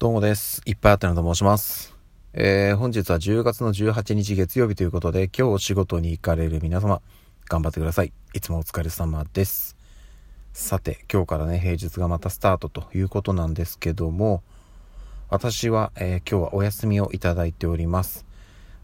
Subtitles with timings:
[0.00, 0.62] どうもです。
[0.64, 1.92] いっぱいあったのと申します。
[2.32, 7.02] えー、本日は10月の18日月曜日ということで、今日お仕事に行かれる皆様、
[7.48, 8.12] 頑張ってください。
[8.32, 9.76] いつもお疲れ様です。
[10.52, 14.44] さて、今日からね、平日がまたスタートということなんですけども、
[15.30, 18.24] 私は、えー今日はお休みをいただいております。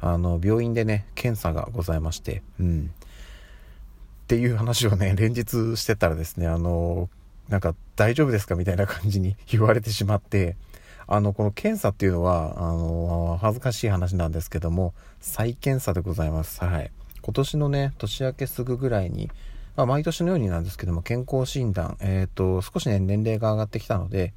[0.00, 2.90] あの、病院でね、検査がございまして、うん。
[2.90, 7.10] っていう話をね、連日してたらですね、あの、
[7.50, 8.54] なんか大丈夫ですか？
[8.54, 10.56] みたいな感じに言われてしまって、
[11.14, 16.64] あの、この検査っていうのは、あの、恥ずかしい話なんですけども、再検査でございます。
[16.64, 16.90] はい。
[17.20, 19.30] 今年のね、年明けすぐぐらいに、
[19.76, 24.32] まあ、毎年のようになんですけども、健康診断、えっ、と、少しね、年齢が上がってきたので、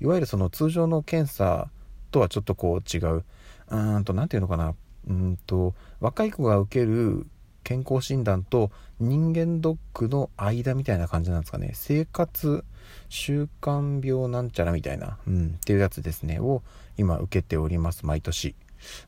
[0.00, 1.70] いわゆるその通常の検査
[2.10, 4.74] とはちょっとこう違う、うーんと、なんていうのかな、
[5.06, 7.28] うんと、若い子が受ける
[7.68, 11.72] 健康診断と人間ドックの間みたいな感じなんですかね。
[11.74, 12.64] 生活
[13.10, 16.62] 習慣病なんちゃらみたいな、うん、っていうやつですね、を
[16.96, 18.54] 今受けております、毎年。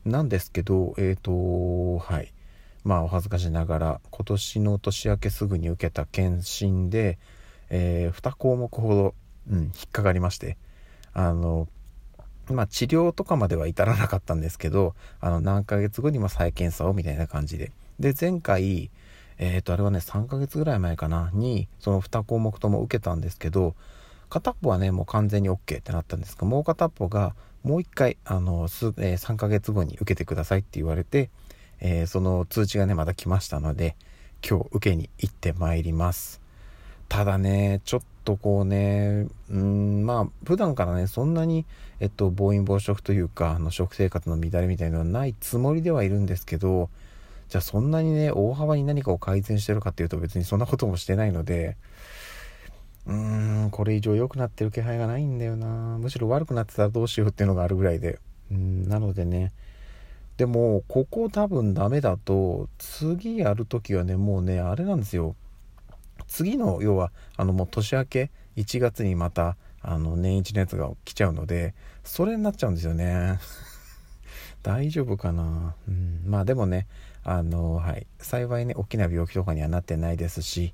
[0.05, 2.31] なんですけど、えっ、と、はい。
[2.83, 7.17] まあ、お恥ずかしながら、今年の年明けすぐに受けた検診で、
[7.71, 9.15] え2項目ほど、
[9.49, 10.59] うん、引っかかりまして、
[11.13, 11.67] あの、
[12.47, 17.71] まあ、治療とかまでは至らなかったんですけど、あの、何ヶ月後にも再検査をみたいな感じで。
[18.01, 18.91] で、前回、
[19.37, 23.75] えっ、と、あれはね、3ヶ月ぐらい前かな、に、その2項目とも受けたんですけど、
[24.29, 31.29] 片っぽはね、もう完全に OK ってなったんですが、もう片っぽが、もう一回、あの、すえー3ヶ月後に受けてくださいって言われて、
[31.79, 33.95] えーその通知がね、また来ましたので、
[34.47, 36.41] 今日受けに行ってまいります。
[37.07, 41.65] ただね、ちょっとこうね、うーん、まあ、普段からね、そんなに、
[41.99, 46.89] えっと、暴飲暴食というか、あの、食生活の乱れみたいなのはないつもりではいるんですけど、
[47.51, 51.75] じゃあそんなにね、大幅に何かを改善してるかっていうと別にそんなこともしてないので、
[53.05, 55.67] うーん、これ以上良くなってる気配がないんだよな。
[55.99, 58.19] むしろ悪くなってたらどうしようっていうのがあるぐらいで。
[58.51, 59.51] うん、なのでね、
[60.37, 65.35] でも、ここ多分ダメだと、次やるときはね、もうね、あれなんですよ。
[66.27, 71.73] 次の、要は、あの、もう年明け、1月にまた、あの、年一のやつが来ちゃうので、
[72.05, 73.39] それになっちゃうんですよね。
[74.63, 76.87] 大丈夫かなうん、まあでもね、
[77.23, 78.07] あの、はい。
[78.19, 80.73] 幸いね、大きな病気とかにはなってないですし、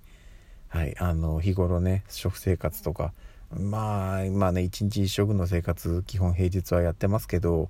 [0.69, 0.97] はい。
[0.99, 3.13] あの、日頃ね、食生活とか、
[3.51, 7.69] まあ、まあね、一日一食の生活、基本平日はやってますけど、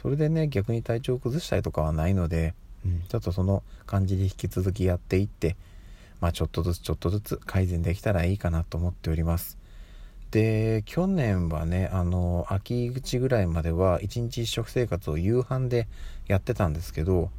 [0.00, 2.54] それでね、逆に体調を崩したりとかはないので、
[2.84, 5.56] うん、ちょっとその感じで引き続きやっていって、
[6.20, 9.58] まあちょっとずつちょっとずつ改善できたらいいかなと思っております。
[10.30, 15.88] で、去年はね、あの、秋口ぐらいまでは一日一食生活を夕飯で
[16.26, 17.30] やってたんですけど、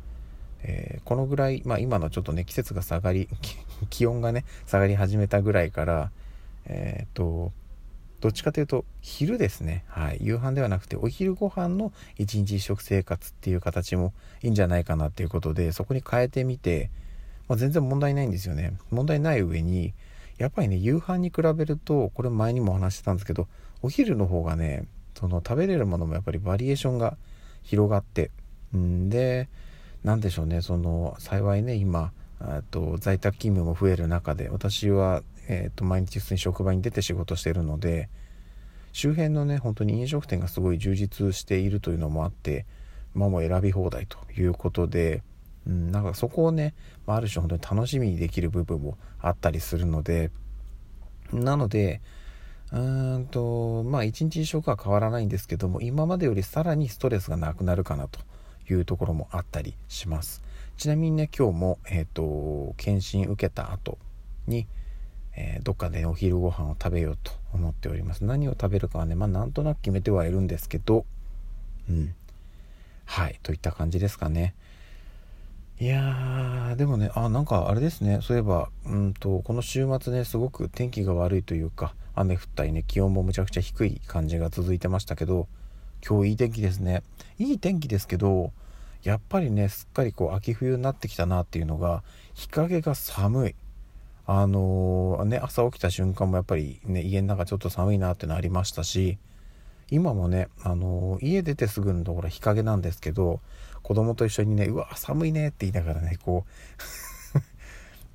[0.63, 3.29] えーこのぐらい、まあ今のちょっとね、季節が下がり、
[3.89, 6.11] 気温がね、下がり始めたぐらいから、
[6.65, 7.53] えっ、と、
[8.19, 9.85] どっちかというと、昼ですね。
[9.87, 10.17] はい。
[10.21, 16.89] 夕飯ではなくて、お昼ご飯の一日一食生活っていう形もいいんじゃないかなっていうことで、そこに変えてみて、
[17.47, 18.73] まあ、全然問題ないんですよね。
[18.91, 19.93] 問題ない上に、
[20.37, 23.47] やっぱりね、夕飯に比べると、これ前にも話ししたんですけど、
[23.81, 24.85] お昼の方がね、
[25.15, 27.17] その食べれるものもやっぱりバリエーションが
[27.63, 28.31] 広がって、
[28.75, 29.47] んで、
[30.07, 38.07] なんでしょうね、その、幸いね、今、えっと在宅勤務も増える中で、私は、えっと毎日普通に職場に出て仕事してるので、
[38.93, 42.65] 周辺のね、本当に飲食店がすごい充実しているというのもあって、
[43.15, 45.23] まあもう選び放題ということで、
[45.67, 46.73] うん、なんかそこをね、
[47.05, 50.31] まあ、ある種本当に楽しみにできる部分もあったりするので、
[51.33, 51.99] なので、
[52.71, 58.21] うーんと、まあ一日一食は変わらないんですけども、今までよりさらにストレスがなくなるかなと。
[58.69, 60.43] いうところもあったりします。
[60.77, 63.97] ちなみにね、今日も、えっ、と、検診受けた後
[64.47, 64.67] に、
[65.35, 68.23] えーどっかでお昼ご飯を食べようと思っております。
[68.23, 71.05] 何を食べるかはね、まあなんとなく決めてはいるんですけど、
[71.89, 72.13] うん。
[73.05, 74.53] はい、といった感じですかね。
[75.79, 85.47] いやー、でもね、あ、なんかあれですね、そういえば、うんと、この週末ね、すごく天気が悪いというか、雨降ったりね、気温もむちゃくちゃ低い感じが続いてましたけど、
[86.07, 87.03] 今日いい天気ですね。
[87.37, 88.51] いい天気ですけど、
[89.03, 92.03] やっぱりね、すっかりこう、秋冬になってきたなっていうのが、
[92.33, 93.55] 日陰が寒い。
[94.29, 99.17] あのーね、朝起きた瞬間もやっぱりね、家の中ちょっと寒いなってのありましたし、
[99.89, 103.39] 今もね、あのー家出てすぐのところ日陰なんですけど、
[103.83, 106.45] 子供と一緒にね、うわ、寒いねって言いながらね、こ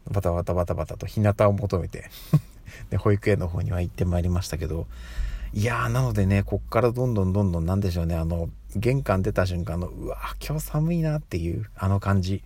[0.08, 2.10] う、バタバタバタバタと日向を求めて
[2.90, 4.86] で、保育園の方には行ってまいりましたけど、
[5.54, 12.42] いやー、なのでね、こっからどんどんどんどんなんでしょうね、あの、玄関出た瞬間の、うわ、今日寒いなっていう、あの感じ。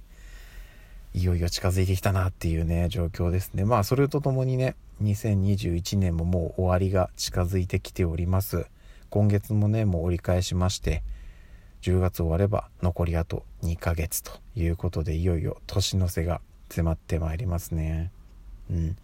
[1.15, 3.65] いよいよ近づいてきたなっていうね、状況ですね。
[3.65, 8.67] まあ、それとともにね、2021年ももう終わりが近づいてきております。
[9.11, 11.03] 今月もねもう折り返しまして
[11.83, 18.11] 10月終われば残りあと2ヶ月ということでいよいよ年の瀬が迫ってまいりますね
[18.71, 18.97] うん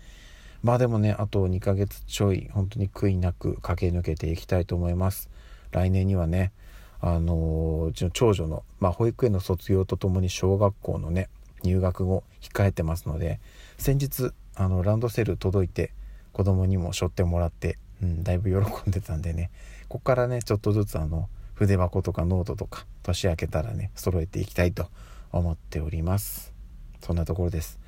[0.63, 5.29] まあでもねあと2ヶ月ちょい本当に悔いなく駆け抜けていきたいと思います
[5.71, 6.53] 来年にはね
[7.03, 11.29] あのうちの長女の、まあ、保育園の卒業とともに小学校のね
[11.65, 13.41] 入学後控えてますので
[13.77, 15.93] 先日あのランドセル届いて
[16.33, 19.51] 子供にも背負ってもらって、うん、だいぶ喜んでたんでね
[19.89, 24.87] こっからねちょっとずつあの筆箱とかノートとか年明けたらね揃えていきたいと
[25.33, 26.53] 思っております。
[27.01, 27.79] そんなところです。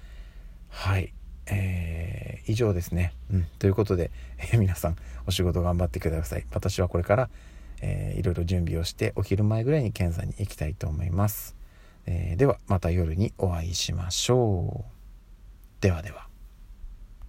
[0.69, 1.13] はい。
[1.47, 4.97] えー、以上ですね、うん、ということで、えー、皆さん
[5.27, 6.47] お仕事頑張ってください。
[6.53, 7.31] 私はこれから、
[7.85, 11.55] えー、いろいろ準備をしてお昼前ぐらいに検査に行きたいと思います、
[12.07, 14.95] えー、ではまた夜にお会いしましょう。
[15.83, 16.24] ではでは。